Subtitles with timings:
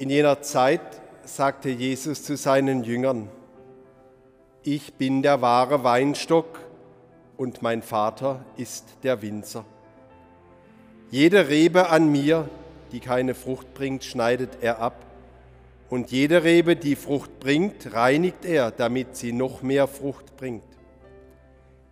[0.00, 0.80] In jener Zeit
[1.24, 3.28] sagte Jesus zu seinen Jüngern,
[4.62, 6.58] ich bin der wahre Weinstock
[7.36, 9.66] und mein Vater ist der Winzer.
[11.10, 12.48] Jede Rebe an mir,
[12.92, 15.04] die keine Frucht bringt, schneidet er ab,
[15.90, 20.64] und jede Rebe, die Frucht bringt, reinigt er, damit sie noch mehr Frucht bringt.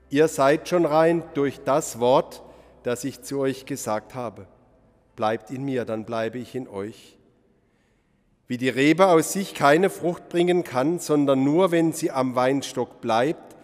[0.08, 2.42] Ihr seid schon rein durch das Wort,
[2.84, 4.46] das ich zu euch gesagt habe.
[5.14, 7.17] Bleibt in mir, dann bleibe ich in euch.
[8.48, 13.02] Wie die Rebe aus sich keine Frucht bringen kann, sondern nur, wenn sie am Weinstock
[13.02, 13.56] bleibt,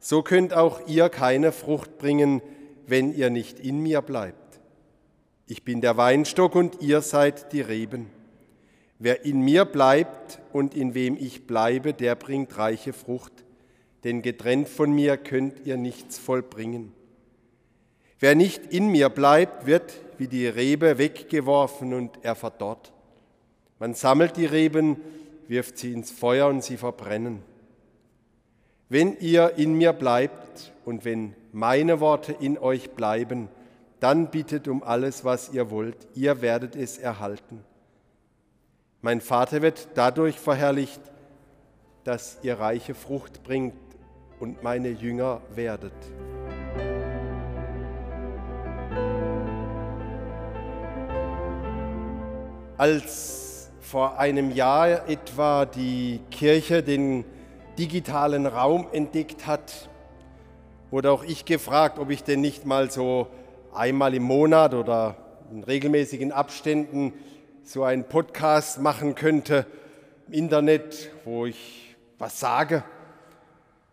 [0.00, 2.42] so könnt auch ihr keine Frucht bringen,
[2.86, 4.60] wenn ihr nicht in mir bleibt.
[5.46, 8.10] Ich bin der Weinstock und ihr seid die Reben.
[8.98, 13.32] Wer in mir bleibt und in wem ich bleibe, der bringt reiche Frucht,
[14.02, 16.92] denn getrennt von mir könnt ihr nichts vollbringen.
[18.18, 22.92] Wer nicht in mir bleibt, wird wie die Rebe weggeworfen und er verdorrt.
[23.78, 24.96] Man sammelt die Reben,
[25.48, 27.42] wirft sie ins Feuer und sie verbrennen.
[28.88, 33.48] Wenn ihr in mir bleibt und wenn meine Worte in euch bleiben,
[34.00, 37.64] dann bittet um alles, was ihr wollt, ihr werdet es erhalten.
[39.02, 41.00] Mein Vater wird dadurch verherrlicht,
[42.04, 43.74] dass ihr reiche Frucht bringt
[44.38, 45.92] und meine Jünger werdet.
[52.78, 53.45] Als
[53.86, 57.24] vor einem Jahr etwa die Kirche den
[57.78, 59.88] digitalen Raum entdeckt hat,
[60.90, 63.28] wurde auch ich gefragt, ob ich denn nicht mal so
[63.72, 65.16] einmal im Monat oder
[65.52, 67.12] in regelmäßigen Abständen
[67.62, 69.66] so einen Podcast machen könnte
[70.26, 72.82] im Internet, wo ich was sage.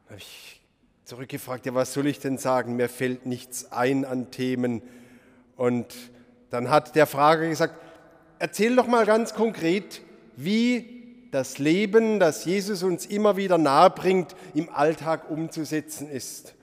[0.06, 0.60] Da habe ich
[1.04, 2.78] zurückgefragt, ja, was soll ich denn sagen?
[2.78, 4.82] Mir fällt nichts ein an Themen.
[5.56, 5.94] Und
[6.50, 7.76] dann hat der Frager gesagt,
[8.44, 10.02] erzähl doch mal ganz konkret,
[10.36, 16.54] wie das Leben, das Jesus uns immer wieder nahe bringt, im Alltag umzusetzen ist.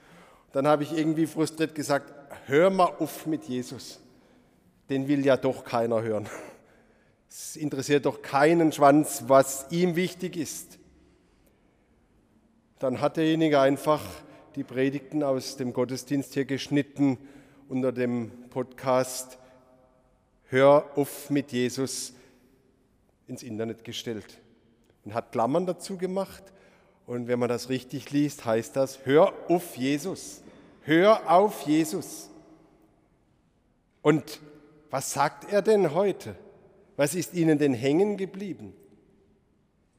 [0.53, 2.13] Dann habe ich irgendwie frustriert gesagt,
[2.45, 3.99] hör mal auf mit Jesus.
[4.91, 6.29] Den will ja doch keiner hören.
[7.31, 10.79] Es interessiert doch keinen Schwanz, was ihm wichtig ist.
[12.79, 14.03] Dann hat derjenige einfach
[14.55, 17.17] die Predigten aus dem Gottesdienst hier geschnitten
[17.71, 19.39] unter dem Podcast
[20.51, 22.13] Hör auf mit Jesus
[23.29, 24.27] ins Internet gestellt
[25.05, 26.43] und hat Klammern dazu gemacht.
[27.07, 30.43] Und wenn man das richtig liest, heißt das, hör auf Jesus.
[30.83, 32.31] Hör auf Jesus.
[34.03, 34.41] Und
[34.91, 36.35] was sagt er denn heute?
[36.97, 38.75] Was ist Ihnen denn hängen geblieben?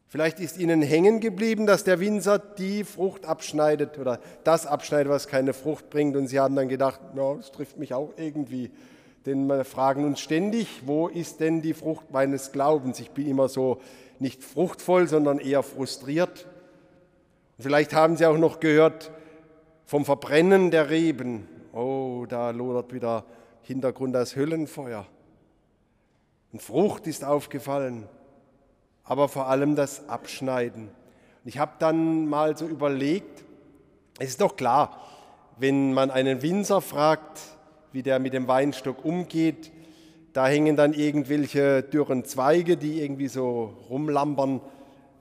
[0.07, 5.29] Vielleicht ist Ihnen hängen geblieben, dass der Winzer die Frucht abschneidet oder das abschneidet, was
[5.29, 6.17] keine Frucht bringt.
[6.17, 8.69] Und Sie haben dann gedacht, ja, das trifft mich auch irgendwie.
[9.25, 12.99] Denn wir fragen uns ständig, wo ist denn die Frucht meines Glaubens?
[12.99, 13.79] Ich bin immer so
[14.19, 16.47] nicht fruchtvoll, sondern eher frustriert.
[17.57, 19.11] Und vielleicht haben Sie auch noch gehört
[19.85, 21.47] vom Verbrennen der Reben.
[21.73, 23.25] Oh, da lodert wieder
[23.61, 25.05] Hintergrund das Höllenfeuer.
[26.51, 28.07] Und Frucht ist aufgefallen,
[29.03, 30.85] aber vor allem das Abschneiden.
[30.85, 33.43] Und ich habe dann mal so überlegt,
[34.19, 34.99] es ist doch klar,
[35.57, 37.39] wenn man einen Winzer fragt,
[37.91, 39.71] wie der mit dem Weinstock umgeht.
[40.33, 44.61] Da hängen dann irgendwelche dürren Zweige, die irgendwie so rumlampern,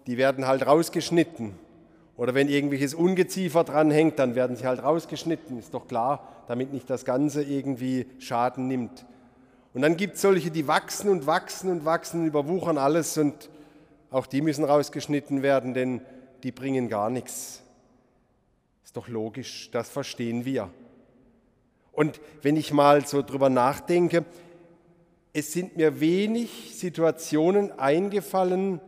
[0.07, 1.55] die werden halt rausgeschnitten.
[2.17, 6.73] Oder wenn irgendwelches Ungeziefer dran hängt, dann werden sie halt rausgeschnitten, ist doch klar, damit
[6.73, 9.07] nicht das Ganze irgendwie Schaden nimmt.
[9.73, 13.49] Und dann gibt es solche, die wachsen und wachsen und wachsen, überwuchern alles und
[14.11, 16.03] auch die müssen rausgeschnitten werden, denn
[16.43, 17.63] die bringen gar nichts.
[18.85, 20.69] Ist doch logisch, das verstehen wir.
[21.93, 24.25] Und wenn ich mal so drüber nachdenke,
[25.33, 28.81] es sind mir wenig Situationen eingefallen,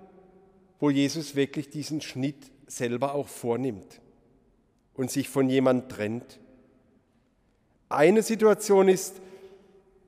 [0.80, 4.00] wo Jesus wirklich diesen Schnitt selber auch vornimmt
[4.94, 6.40] und sich von jemand trennt.
[7.88, 9.20] Eine Situation ist,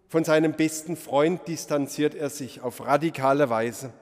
[0.09, 3.93] von seinem besten Freund distanziert er sich auf radikale Weise.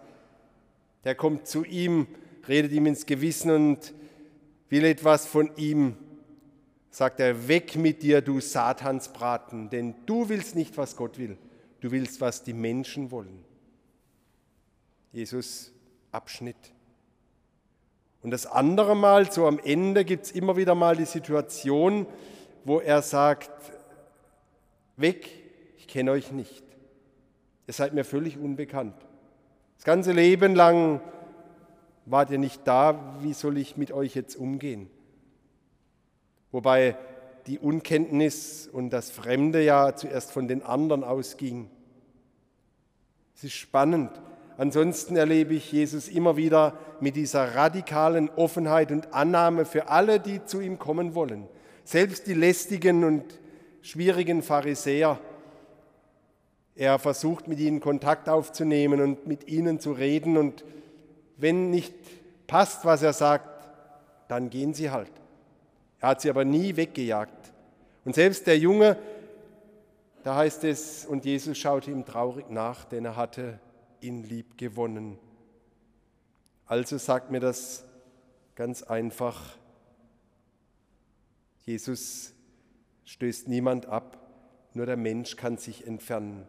[1.04, 2.06] Der kommt zu ihm,
[2.46, 3.94] redet ihm ins Gewissen und
[4.68, 5.96] will etwas von ihm
[6.92, 11.38] sagt er, weg mit dir, du Satansbraten, denn du willst nicht, was Gott will,
[11.80, 13.44] du willst, was die Menschen wollen.
[15.10, 15.72] Jesus
[16.12, 16.56] Abschnitt.
[18.22, 22.06] Und das andere Mal, so am Ende, gibt es immer wieder mal die Situation,
[22.64, 23.50] wo er sagt,
[24.96, 25.28] weg,
[25.78, 26.62] ich kenne euch nicht.
[27.66, 28.94] Ihr seid mir völlig unbekannt.
[29.76, 31.00] Das ganze Leben lang
[32.04, 34.90] wart ihr nicht da, wie soll ich mit euch jetzt umgehen?
[36.52, 36.96] Wobei
[37.46, 41.68] die Unkenntnis und das Fremde ja zuerst von den anderen ausging.
[43.34, 44.10] Es ist spannend.
[44.58, 50.44] Ansonsten erlebe ich Jesus immer wieder mit dieser radikalen Offenheit und Annahme für alle, die
[50.44, 51.48] zu ihm kommen wollen.
[51.84, 53.24] Selbst die lästigen und
[53.80, 55.18] schwierigen Pharisäer.
[56.76, 60.36] Er versucht mit ihnen Kontakt aufzunehmen und mit ihnen zu reden.
[60.36, 60.64] Und
[61.36, 61.94] wenn nicht
[62.46, 63.48] passt, was er sagt,
[64.28, 65.10] dann gehen sie halt.
[66.02, 67.52] Er hat sie aber nie weggejagt.
[68.04, 68.98] Und selbst der Junge,
[70.24, 73.60] da heißt es, und Jesus schaute ihm traurig nach, denn er hatte
[74.00, 75.16] ihn lieb gewonnen.
[76.66, 77.84] Also sagt mir das
[78.56, 79.56] ganz einfach,
[81.64, 82.34] Jesus
[83.04, 84.18] stößt niemand ab,
[84.74, 86.48] nur der Mensch kann sich entfernen.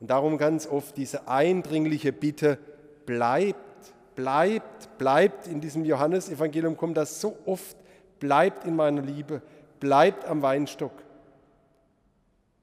[0.00, 2.58] Und darum ganz oft diese eindringliche Bitte,
[3.04, 5.46] bleibt, bleibt, bleibt.
[5.46, 7.76] In diesem Johannesevangelium kommt das so oft,
[8.18, 9.42] bleibt in meiner Liebe,
[9.80, 10.92] bleibt am Weinstock.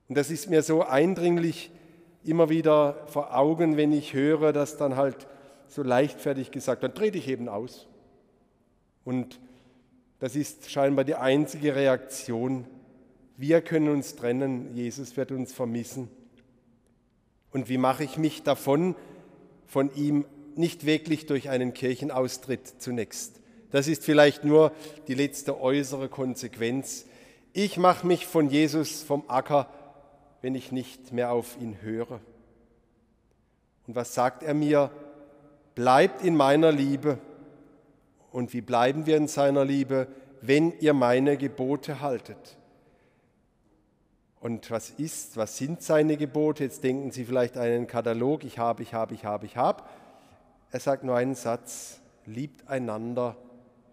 [0.09, 1.71] Und das ist mir so eindringlich
[2.23, 5.27] immer wieder vor Augen, wenn ich höre, dass dann halt
[5.67, 7.88] so leichtfertig gesagt, dann trete ich eben aus.
[9.03, 9.39] Und
[10.19, 12.65] das ist scheinbar die einzige Reaktion.
[13.35, 16.09] Wir können uns trennen, Jesus wird uns vermissen.
[17.51, 18.95] Und wie mache ich mich davon,
[19.67, 20.25] von ihm
[20.56, 23.43] nicht wirklich durch einen Kirchenaustritt zunächst?
[23.73, 24.71] Das ist vielleicht nur
[25.09, 27.05] die letzte äußere Konsequenz.
[27.51, 29.67] Ich mache mich von Jesus vom Acker
[30.43, 32.19] wenn ich nicht mehr auf ihn höre.
[33.87, 34.91] Und was sagt er mir?
[35.73, 37.17] Bleibt in meiner Liebe.
[38.29, 40.07] Und wie bleiben wir in seiner Liebe?
[40.41, 42.57] Wenn ihr meine Gebote haltet.
[44.41, 46.65] Und was ist, was sind seine Gebote?
[46.65, 49.83] Jetzt denken Sie vielleicht an einen Katalog, ich habe, ich habe, ich habe, ich habe.
[50.71, 53.37] Er sagt nur einen Satz, liebt einander,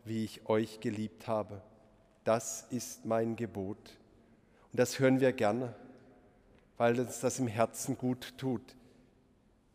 [0.04, 1.62] wie ich euch geliebt habe.
[2.24, 3.98] Das ist mein Gebot.
[4.72, 5.74] Und das hören wir gerne
[6.80, 8.62] weil uns das im Herzen gut tut,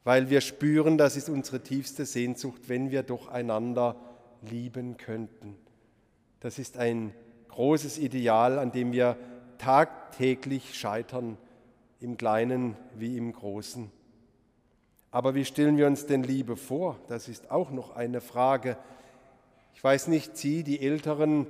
[0.04, 3.96] weil wir spüren, das ist unsere tiefste Sehnsucht, wenn wir doch einander
[4.42, 5.56] lieben könnten.
[6.40, 7.14] Das ist ein
[7.50, 9.18] großes Ideal, an dem wir
[9.60, 11.38] tagtäglich scheitern,
[12.00, 13.92] im Kleinen wie im Großen.
[15.12, 16.98] Aber wie stellen wir uns denn Liebe vor?
[17.08, 18.78] Das ist auch noch eine Frage.
[19.76, 21.48] Ich weiß nicht, Sie, die Älteren,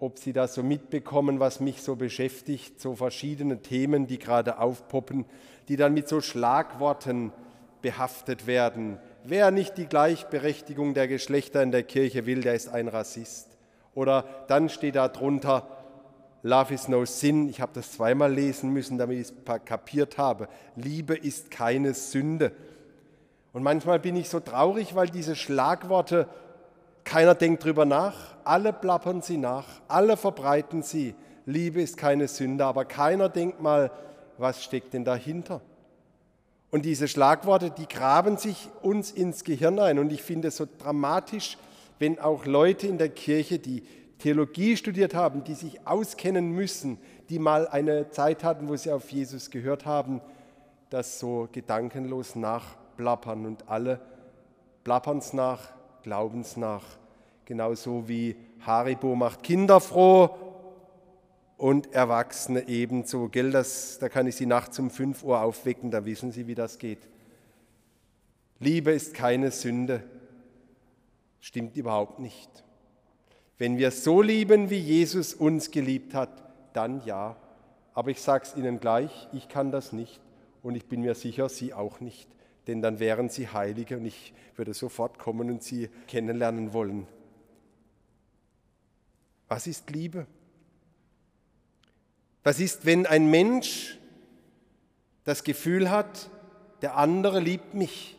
[0.00, 5.26] ob Sie das so mitbekommen, was mich so beschäftigt, so verschiedene Themen, die gerade aufpoppen,
[5.68, 7.32] die dann mit so Schlagworten
[7.82, 8.98] behaftet werden.
[9.24, 13.58] Wer nicht die Gleichberechtigung der Geschlechter in der Kirche will, der ist ein Rassist.
[13.94, 15.68] Oder dann steht da drunter,
[16.42, 17.50] Love is no sin.
[17.50, 19.34] Ich habe das zweimal lesen müssen, damit ich es
[19.66, 20.48] kapiert habe.
[20.76, 22.52] Liebe ist keine Sünde.
[23.52, 26.26] Und manchmal bin ich so traurig, weil diese Schlagworte
[27.10, 28.14] keiner denkt drüber nach,
[28.44, 31.16] alle plappern sie nach, alle verbreiten sie.
[31.44, 33.90] Liebe ist keine Sünde, aber keiner denkt mal,
[34.38, 35.60] was steckt denn dahinter?
[36.70, 39.98] Und diese Schlagworte, die graben sich uns ins Gehirn ein.
[39.98, 41.58] Und ich finde es so dramatisch,
[41.98, 43.82] wenn auch Leute in der Kirche, die
[44.20, 46.96] Theologie studiert haben, die sich auskennen müssen,
[47.28, 50.20] die mal eine Zeit hatten, wo sie auf Jesus gehört haben,
[50.90, 53.98] das so gedankenlos nachplappern und alle
[54.84, 55.72] plappern es nach,
[56.04, 56.99] glauben es nach
[57.50, 60.30] genauso wie Haribo macht Kinder froh
[61.56, 63.28] und Erwachsene ebenso.
[63.28, 66.54] Gell, das, da kann ich Sie nachts um 5 Uhr aufwecken, da wissen Sie, wie
[66.54, 67.00] das geht.
[68.60, 70.04] Liebe ist keine Sünde.
[71.40, 72.48] Stimmt überhaupt nicht.
[73.58, 76.30] Wenn wir so lieben, wie Jesus uns geliebt hat,
[76.72, 77.34] dann ja.
[77.94, 80.20] Aber ich sage es Ihnen gleich, ich kann das nicht
[80.62, 82.28] und ich bin mir sicher, Sie auch nicht.
[82.68, 87.08] Denn dann wären Sie Heilige und ich würde sofort kommen und Sie kennenlernen wollen.
[89.50, 90.26] Was ist Liebe?
[92.44, 93.98] Was ist, wenn ein Mensch
[95.24, 96.30] das Gefühl hat,
[96.82, 98.16] der andere liebt mich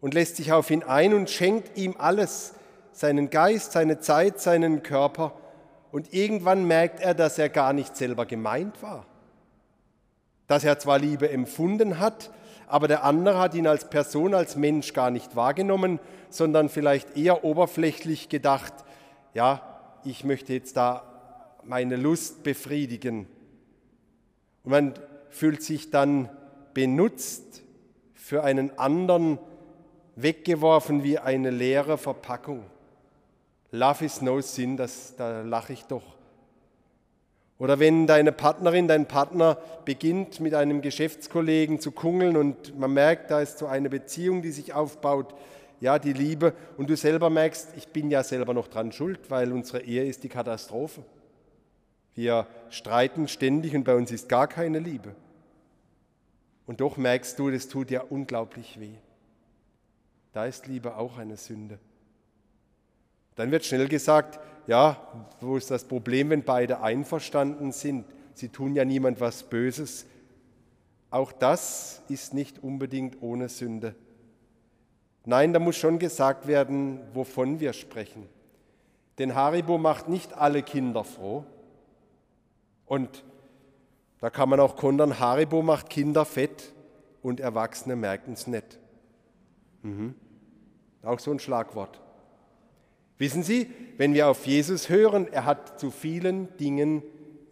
[0.00, 2.54] und lässt sich auf ihn ein und schenkt ihm alles,
[2.90, 5.32] seinen Geist, seine Zeit, seinen Körper,
[5.92, 9.06] und irgendwann merkt er, dass er gar nicht selber gemeint war,
[10.48, 12.32] dass er zwar Liebe empfunden hat,
[12.66, 16.00] aber der andere hat ihn als Person, als Mensch gar nicht wahrgenommen,
[16.30, 18.74] sondern vielleicht eher oberflächlich gedacht,
[19.34, 19.73] ja,
[20.04, 21.02] ich möchte jetzt da
[21.64, 23.26] meine Lust befriedigen.
[24.62, 24.94] Und man
[25.30, 26.28] fühlt sich dann
[26.74, 27.62] benutzt
[28.14, 29.38] für einen anderen,
[30.16, 32.64] weggeworfen wie eine leere Verpackung.
[33.70, 36.14] Love is no sin, das, da lache ich doch.
[37.58, 43.30] Oder wenn deine Partnerin, dein Partner beginnt mit einem Geschäftskollegen zu kungeln und man merkt,
[43.30, 45.34] da ist so eine Beziehung, die sich aufbaut,
[45.84, 46.54] ja, die Liebe.
[46.78, 50.24] Und du selber merkst, ich bin ja selber noch dran schuld, weil unsere Ehe ist
[50.24, 51.04] die Katastrophe.
[52.14, 55.14] Wir streiten ständig und bei uns ist gar keine Liebe.
[56.66, 58.94] Und doch merkst du, das tut ja unglaublich weh.
[60.32, 61.78] Da ist Liebe auch eine Sünde.
[63.34, 64.96] Dann wird schnell gesagt, ja,
[65.42, 68.06] wo ist das Problem, wenn beide einverstanden sind?
[68.32, 70.06] Sie tun ja niemand was Böses.
[71.10, 73.94] Auch das ist nicht unbedingt ohne Sünde.
[75.24, 78.28] Nein, da muss schon gesagt werden, wovon wir sprechen.
[79.18, 81.44] Denn Haribo macht nicht alle Kinder froh.
[82.86, 83.24] Und
[84.20, 86.72] da kann man auch kontern, Haribo macht Kinder fett
[87.22, 88.78] und Erwachsene merken es nicht.
[89.82, 90.14] Mhm.
[91.02, 92.00] Auch so ein Schlagwort.
[93.18, 97.02] Wissen Sie, wenn wir auf Jesus hören, er hat zu vielen Dingen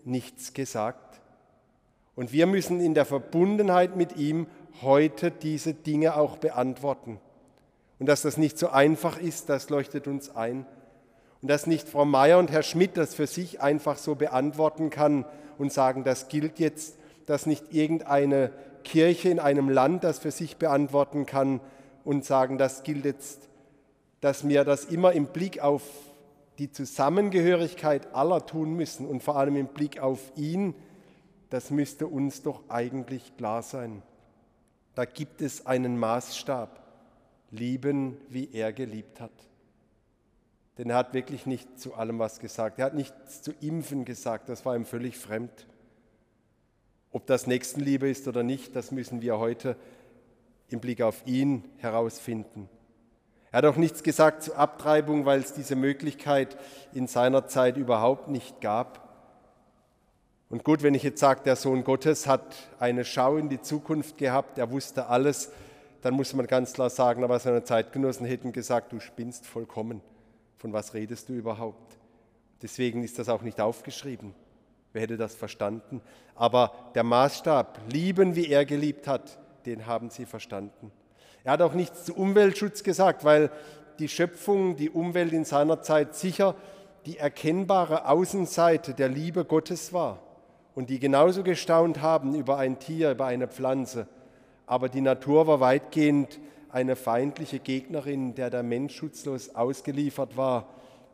[0.05, 1.21] nichts gesagt.
[2.14, 4.47] Und wir müssen in der Verbundenheit mit ihm
[4.83, 7.21] heute diese Dinge auch beantworten.
[8.02, 10.66] Und dass das nicht so einfach ist, das leuchtet uns ein.
[11.40, 15.25] Und dass nicht Frau Meier und Herr Schmidt das für sich einfach so beantworten kann
[15.56, 18.50] und sagen, das gilt jetzt, dass nicht irgendeine
[18.82, 21.61] Kirche in einem Land das für sich beantworten kann
[22.04, 23.49] und sagen, das gilt jetzt
[24.23, 25.82] dass wir das immer im Blick auf
[26.59, 30.75] die Zusammengehörigkeit aller tun müssen und vor allem im Blick auf ihn,
[31.50, 34.00] das müsste uns doch eigentlich klar sein.
[34.94, 36.82] Da gibt es einen Maßstab,
[37.52, 39.30] lieben, wie er geliebt hat.
[40.78, 42.78] Denn er hat wirklich nicht zu allem was gesagt.
[42.78, 45.66] Er hat nichts zu Impfen gesagt, das war ihm völlig fremd.
[47.12, 49.76] Ob das Nächstenliebe ist oder nicht, das müssen wir heute
[50.68, 52.71] im Blick auf ihn herausfinden.
[53.50, 56.56] Er hat auch nichts gesagt zur Abtreibung, weil es diese Möglichkeit
[56.94, 59.02] in seiner Zeit überhaupt nicht gab.
[60.49, 64.16] Und gut, wenn ich jetzt sage, der Sohn Gottes hat eine Schau in die Zukunft
[64.16, 65.52] gehabt, er wusste alles,
[66.02, 70.02] dann muss man ganz klar sagen, aber seine Zeitgenossen hätten gesagt, du spinnst vollkommen.
[70.59, 71.97] Von was redest du überhaupt?
[72.61, 74.35] Deswegen ist das auch nicht aufgeschrieben.
[74.92, 76.02] Wer hätte das verstanden?
[76.35, 80.92] Aber der Maßstab, lieben wie er geliebt hat, den haben sie verstanden.
[81.44, 83.50] Er hat auch nichts zu Umweltschutz gesagt, weil
[83.99, 86.54] die Schöpfung, die Umwelt in seiner Zeit sicher
[87.06, 90.21] die erkennbare Außenseite der Liebe Gottes war
[90.75, 94.06] und die genauso gestaunt haben über ein Tier, über eine Pflanze.
[94.73, 100.67] Aber die Natur war weitgehend eine feindliche Gegnerin, der der Mensch schutzlos ausgeliefert war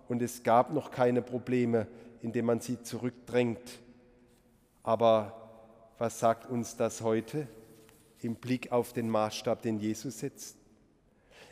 [0.06, 1.88] und es gab noch keine Probleme,
[2.22, 3.80] indem man sie zurückdrängt.
[4.84, 5.32] Aber
[5.98, 7.48] was sagt uns das heute?
[8.22, 10.56] im Blick auf den Maßstab, den Jesus setzt.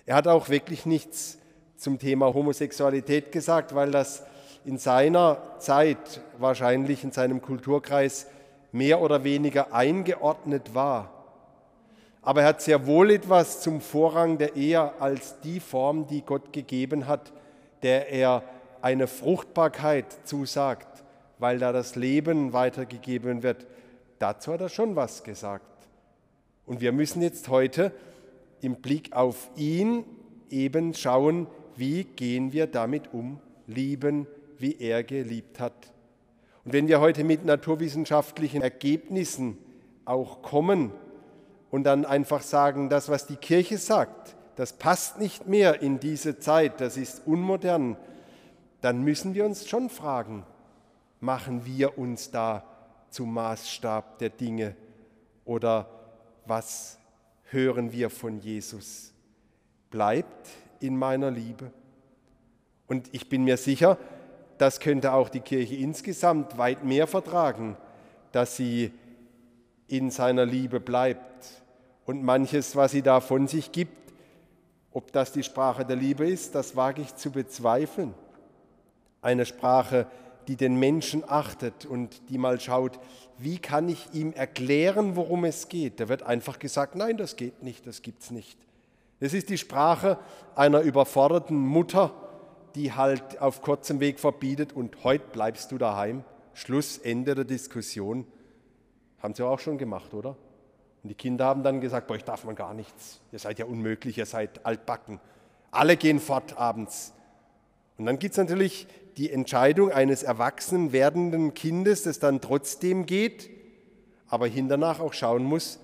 [0.05, 1.39] Er hat auch wirklich nichts
[1.77, 4.25] zum Thema Homosexualität gesagt, weil das
[4.65, 8.29] in seiner Zeit wahrscheinlich in seinem Kulturkreis
[8.71, 11.16] mehr oder weniger eingeordnet war.
[12.27, 16.53] Aber er hat sehr wohl etwas zum Vorrang der Ehe als die Form, die Gott
[16.53, 17.33] gegeben hat,
[17.85, 18.43] der er
[18.83, 21.05] eine Fruchtbarkeit zusagt,
[21.39, 23.69] weil da das Leben weitergegeben wird.
[24.19, 25.87] Dazu hat er schon was gesagt.
[26.67, 27.93] Und wir müssen jetzt heute
[28.61, 30.05] im Blick auf ihn
[30.51, 34.27] eben schauen, wie gehen wir damit um, lieben,
[34.59, 35.93] wie er geliebt hat.
[36.65, 39.59] Und wenn wir heute mit naturwissenschaftlichen Ergebnissen
[40.05, 40.91] auch kommen
[41.71, 46.39] und dann einfach sagen, das, was die Kirche sagt, das passt nicht mehr in diese
[46.39, 47.97] Zeit, das ist unmodern,
[48.81, 50.45] dann müssen wir uns schon fragen,
[51.21, 52.65] machen wir uns da
[53.11, 54.77] zum Maßstab der Dinge
[55.45, 55.89] oder
[56.47, 56.99] was
[57.51, 59.13] hören wir von Jesus?
[59.91, 60.49] Bleibt
[60.81, 61.71] in meiner Liebe.
[62.87, 63.99] Und ich bin mir sicher,
[64.59, 67.77] das könnte auch die Kirche insgesamt weit mehr vertragen,
[68.33, 68.93] dass sie
[69.89, 71.63] in seiner Liebe bleibt.
[72.05, 74.13] Und manches, was sie da von sich gibt,
[74.93, 78.15] ob das die Sprache der Liebe ist, das wage ich zu bezweifeln.
[79.21, 80.07] Eine Sprache,
[80.49, 82.99] die den Menschen achtet und die mal schaut,
[83.39, 86.01] wie kann ich ihm erklären, worum es geht.
[86.01, 88.59] Da wird einfach gesagt, nein, das geht nicht, das gibt's nicht.
[89.19, 90.19] Es ist die Sprache
[90.55, 92.15] einer überforderten Mutter,
[92.75, 96.25] die halt auf kurzem Weg verbietet und heute bleibst du daheim.
[96.55, 98.27] Schluss, Ende der Diskussion.
[99.19, 100.37] Haben sie auch schon gemacht, oder?
[101.03, 103.21] Und die Kinder haben dann gesagt, bei euch darf man gar nichts.
[103.33, 105.21] Ihr seid ja unmöglich, ihr seid altbacken.
[105.71, 107.13] Alle gehen fort abends.
[107.99, 113.51] Und dann gibt es natürlich die Entscheidung eines erwachsenen werdenden Kindes, das dann trotzdem geht,
[114.29, 115.79] aber hinternach auch schauen muss,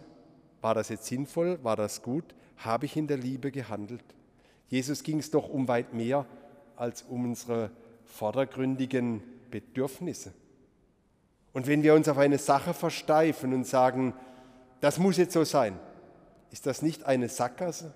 [0.61, 4.05] war das jetzt sinnvoll, war das gut, habe ich in der Liebe gehandelt.
[4.69, 6.27] Jesus ging es doch um weit mehr
[6.77, 7.71] als um unsere
[8.05, 10.33] vordergründigen Bedürfnisse.
[11.52, 14.14] Und wenn wir uns auf eine Sache versteifen und sagen,
[14.80, 15.78] das muss jetzt so sein,
[16.50, 17.94] ist das nicht eine Sackgasse?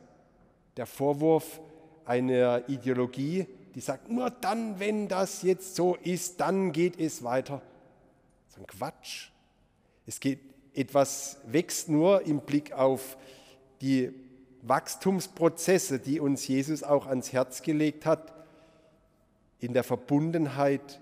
[0.76, 1.60] Der Vorwurf
[2.04, 7.60] einer Ideologie, die sagt, nur dann, wenn das jetzt so ist, dann geht es weiter.
[8.48, 9.28] So ein Quatsch.
[10.06, 10.40] Es geht,
[10.74, 13.16] etwas wächst nur im Blick auf
[13.80, 14.12] die
[14.62, 18.32] Wachstumsprozesse, die uns Jesus auch ans Herz gelegt hat,
[19.58, 21.00] in der Verbundenheit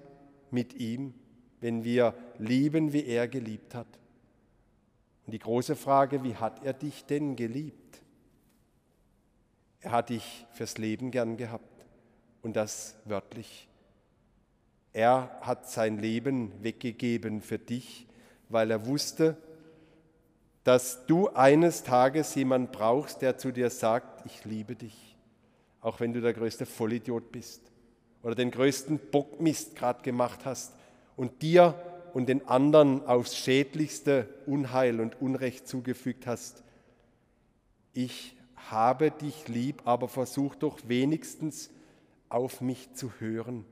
[0.50, 1.14] mit ihm,
[1.64, 3.86] wenn wir lieben, wie er geliebt hat.
[5.24, 8.02] Und die große Frage, wie hat er dich denn geliebt?
[9.80, 11.86] Er hat dich fürs Leben gern gehabt
[12.42, 13.66] und das wörtlich.
[14.92, 18.06] Er hat sein Leben weggegeben für dich,
[18.50, 19.38] weil er wusste,
[20.64, 25.16] dass du eines Tages jemand brauchst, der zu dir sagt, ich liebe dich,
[25.80, 27.62] auch wenn du der größte Vollidiot bist
[28.22, 30.74] oder den größten Bockmist gerade gemacht hast
[31.16, 31.74] und dir
[32.14, 36.62] und den anderen aufs schädlichste Unheil und Unrecht zugefügt hast.
[37.92, 41.70] Ich habe dich lieb, aber versuch doch wenigstens
[42.28, 43.64] auf mich zu hören,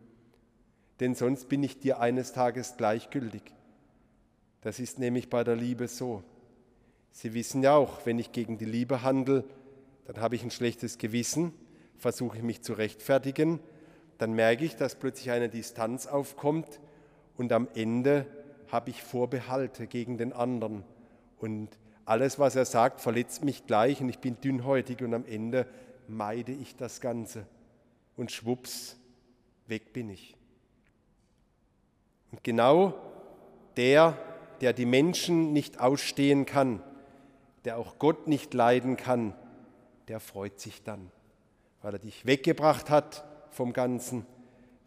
[1.01, 3.43] denn sonst bin ich dir eines Tages gleichgültig.
[4.61, 6.23] Das ist nämlich bei der Liebe so.
[7.11, 9.45] Sie wissen ja auch, wenn ich gegen die Liebe handle,
[10.05, 11.53] dann habe ich ein schlechtes Gewissen,
[11.97, 13.61] versuche ich mich zu rechtfertigen,
[14.19, 16.81] dann merke ich, dass plötzlich eine Distanz aufkommt
[17.43, 18.25] und am Ende
[18.71, 20.85] habe ich Vorbehalte gegen den anderen.
[21.41, 21.71] Und
[22.05, 25.67] alles, was er sagt, verletzt mich gleich und ich bin dünnhäutig und am Ende
[26.07, 27.45] meide ich das Ganze.
[28.17, 28.97] Und schwupps,
[29.67, 30.37] weg bin ich.
[32.31, 32.95] Und genau
[33.77, 34.17] der,
[34.61, 36.81] der die Menschen nicht ausstehen kann,
[37.65, 39.35] der auch Gott nicht leiden kann,
[40.07, 41.11] der freut sich dann,
[41.81, 44.27] weil er dich weggebracht hat vom Ganzen,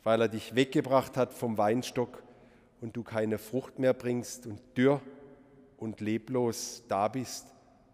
[0.03, 2.23] weil er dich weggebracht hat vom Weinstock
[2.85, 5.01] und du keine Frucht mehr bringst und dürr
[5.77, 7.47] und leblos da bist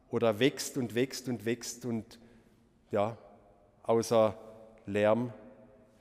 [0.09, 2.19] oder wächst und wächst und wächst und
[2.91, 3.17] ja,
[3.83, 4.37] außer
[4.85, 5.31] Lärm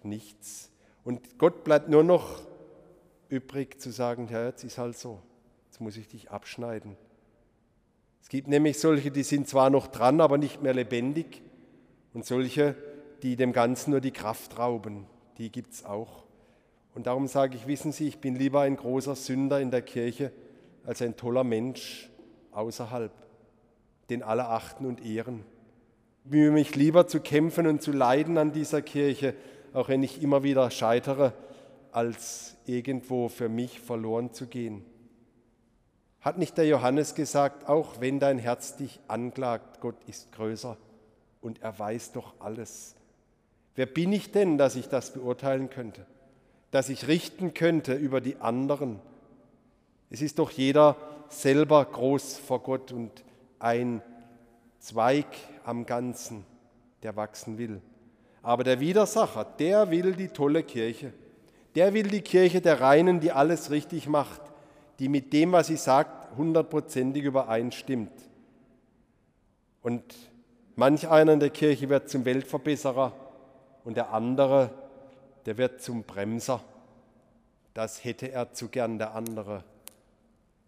[0.02, 0.72] nichts.
[1.04, 2.42] Und Gott bleibt nur noch
[3.28, 5.22] übrig zu sagen, ja, jetzt ist halt so,
[5.66, 6.96] jetzt muss ich dich abschneiden.
[8.20, 11.42] Es gibt nämlich solche, die sind zwar noch dran, aber nicht mehr lebendig
[12.12, 12.74] und solche,
[13.22, 15.06] die dem Ganzen nur die Kraft rauben,
[15.38, 16.24] die gibt es auch.
[16.94, 20.32] Und darum sage ich, wissen Sie, ich bin lieber ein großer Sünder in der Kirche
[20.84, 22.10] als ein toller Mensch
[22.52, 23.12] außerhalb,
[24.08, 25.44] den alle achten und ehren.
[26.24, 29.34] Ich mühe mich lieber zu kämpfen und zu leiden an dieser Kirche,
[29.72, 31.32] auch wenn ich immer wieder scheitere,
[31.92, 34.84] als irgendwo für mich verloren zu gehen.
[36.20, 40.76] Hat nicht der Johannes gesagt, auch wenn dein Herz dich anklagt, Gott ist größer
[41.40, 42.94] und er weiß doch alles.
[43.74, 46.04] Wer bin ich denn, dass ich das beurteilen könnte?
[46.70, 49.00] Dass ich richten könnte über die anderen.
[50.10, 50.96] Es ist doch jeder
[51.28, 53.24] selber groß vor Gott und
[53.58, 54.02] ein
[54.78, 55.26] Zweig
[55.64, 56.44] am Ganzen,
[57.02, 57.80] der wachsen will.
[58.42, 61.12] Aber der Widersacher, der will die tolle Kirche.
[61.74, 64.40] Der will die Kirche der Reinen, die alles richtig macht,
[64.98, 68.12] die mit dem, was sie sagt, hundertprozentig übereinstimmt.
[69.82, 70.02] Und
[70.76, 73.12] manch einer in der Kirche wird zum Weltverbesserer
[73.84, 74.70] und der andere
[75.46, 76.62] der wird zum Bremser.
[77.74, 79.64] Das hätte er zu gern, der andere.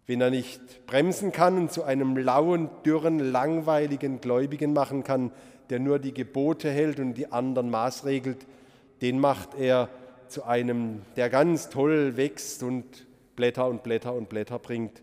[0.05, 5.31] Wenn er nicht bremsen kann und zu einem lauen, dürren, langweiligen Gläubigen machen kann,
[5.69, 8.45] der nur die Gebote hält und die anderen maßregelt,
[9.01, 9.89] den macht er
[10.27, 13.05] zu einem, der ganz toll wächst und
[13.35, 15.01] Blätter und Blätter und Blätter bringt,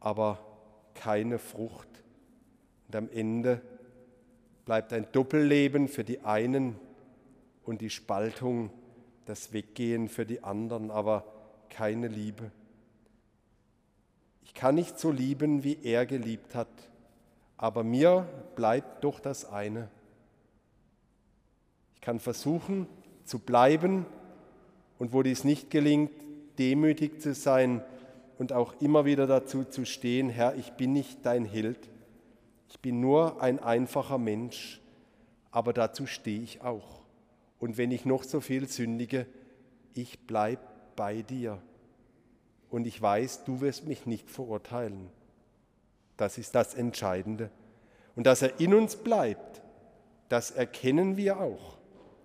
[0.00, 0.38] aber
[0.94, 1.88] keine Frucht.
[2.88, 3.60] Und am Ende
[4.64, 6.76] bleibt ein Doppelleben für die einen
[7.64, 8.70] und die Spaltung
[9.26, 11.24] das Weggehen für die anderen, aber
[11.68, 12.50] keine Liebe.
[14.44, 16.68] Ich kann nicht so lieben, wie er geliebt hat,
[17.56, 19.90] aber mir bleibt doch das eine.
[21.94, 22.86] Ich kann versuchen
[23.24, 24.06] zu bleiben
[24.98, 26.12] und wo dies nicht gelingt,
[26.58, 27.82] demütig zu sein
[28.38, 31.90] und auch immer wieder dazu zu stehen, Herr, ich bin nicht dein Held,
[32.68, 34.80] ich bin nur ein einfacher Mensch,
[35.50, 37.05] aber dazu stehe ich auch.
[37.58, 39.26] Und wenn ich noch so viel sündige,
[39.94, 40.62] ich bleibe
[40.94, 41.60] bei dir.
[42.70, 45.08] Und ich weiß, du wirst mich nicht verurteilen.
[46.16, 47.50] Das ist das Entscheidende.
[48.14, 49.62] Und dass er in uns bleibt,
[50.28, 51.78] das erkennen wir auch.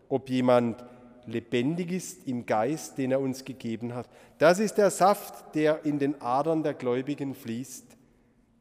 [0.10, 0.84] Ob jemand
[1.26, 4.10] lebendig ist im Geist, den er uns gegeben hat.
[4.38, 7.86] Das ist der Saft, der in den Adern der Gläubigen fließt,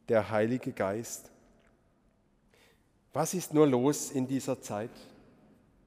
[0.09, 1.30] der Heilige Geist.
[3.12, 4.90] Was ist nur los in dieser Zeit?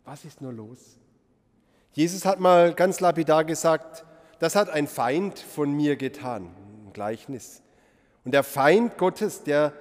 [0.06, 0.98] Was ist nur los?
[1.94, 4.06] Jesus hat mal ganz lapidar gesagt,
[4.40, 6.50] das hat ein Feind von mir getan,
[6.86, 7.62] ein Gleichnis.
[8.26, 9.74] Und der Feind Gottes, der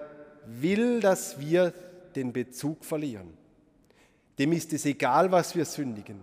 [0.47, 1.73] will, dass wir
[2.15, 3.37] den Bezug verlieren.
[4.39, 6.21] Dem ist es egal, was wir sündigen.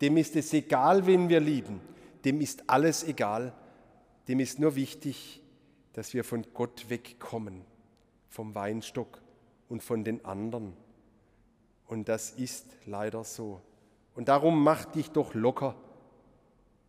[0.00, 1.80] Dem ist es egal, wen wir lieben.
[2.24, 3.52] Dem ist alles egal.
[4.28, 5.42] Dem ist nur wichtig,
[5.92, 7.62] dass wir von Gott wegkommen,
[8.28, 9.20] vom Weinstock
[9.68, 10.72] und von den anderen.
[11.90, 13.60] Und das ist leider so.
[14.14, 15.74] Und darum mach dich doch locker.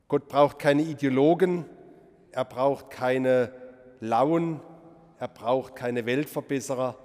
[0.08, 1.66] Gott braucht keine Ideologen,
[2.32, 3.52] er braucht keine
[4.00, 4.60] Lauen,
[5.18, 7.00] er braucht keine Weltverbesserer,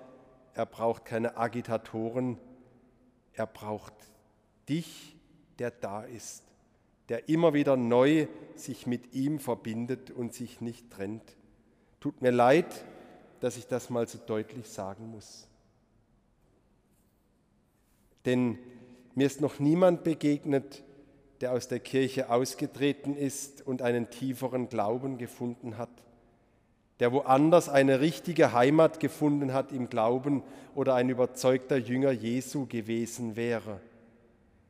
[0.53, 2.37] er braucht keine Agitatoren,
[3.33, 3.95] er braucht
[4.69, 5.17] dich,
[5.59, 6.45] der da ist,
[7.09, 11.35] der immer wieder neu sich mit ihm verbindet und sich nicht trennt.
[12.01, 12.85] Tut mir leid,
[13.41, 15.49] dass ich das mal so deutlich sagen muss.
[18.27, 18.59] Denn
[19.15, 20.83] mir ist noch niemand begegnet,
[21.41, 25.91] der aus der Kirche ausgetreten ist und einen tieferen Glauben gefunden hat,
[27.01, 30.43] der woanders eine richtige Heimat gefunden hat im Glauben
[30.75, 33.81] oder ein überzeugter Jünger Jesu gewesen wäre.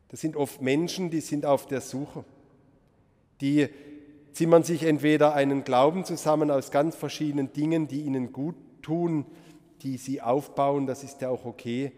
[0.08, 2.24] Das sind oft Menschen, die sind auf der Suche.
[3.40, 3.68] Die
[4.32, 9.24] zimmern sich entweder einen Glauben zusammen aus ganz verschiedenen Dingen, die ihnen gut tun,
[9.82, 11.92] die sie aufbauen, das ist ja auch okay,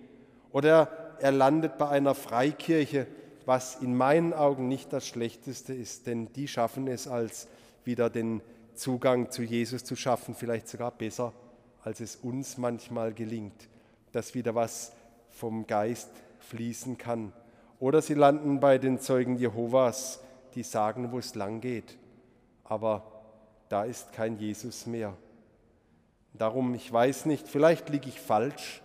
[0.53, 3.07] oder er landet bei einer Freikirche,
[3.46, 7.48] was in meinen Augen nicht das Schlechteste ist, denn die schaffen es als
[7.85, 8.42] wieder den
[8.74, 11.33] Zugang zu Jesus zu schaffen, vielleicht sogar besser,
[11.83, 13.68] als es uns manchmal gelingt,
[14.12, 14.92] dass wieder was
[15.31, 17.33] vom Geist fließen kann.
[17.81, 20.20] Oder sie landen bei den Zeugen Jehovas,
[20.54, 21.96] die sagen, wo es lang geht,
[22.64, 23.04] aber
[23.68, 25.16] da ist kein Jesus mehr.
[26.35, 28.83] Darum, ich weiß nicht, vielleicht liege ich falsch,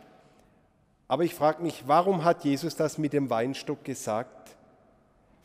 [1.07, 4.55] aber ich frage mich, warum hat Jesus das mit dem Weinstock gesagt,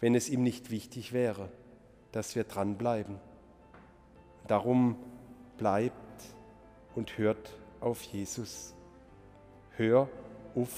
[0.01, 1.49] wenn es ihm nicht wichtig wäre,
[2.13, 3.19] dass wir dranbleiben?
[4.47, 4.97] Darum
[5.59, 5.95] bleibt
[6.95, 8.75] und hört auf Jesus.
[9.77, 10.09] Hör
[10.55, 10.71] auf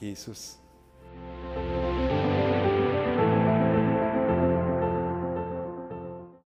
[0.00, 0.58] Jesus.